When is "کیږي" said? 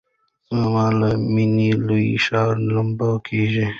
3.27-3.67